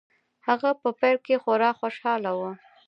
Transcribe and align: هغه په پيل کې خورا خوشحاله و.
هغه 0.47 0.69
په 0.81 0.89
پيل 0.99 1.17
کې 1.25 1.35
خورا 1.43 1.71
خوشحاله 1.79 2.31
و. 2.39 2.41